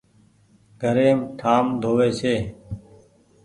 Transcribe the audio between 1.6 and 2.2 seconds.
ڌووي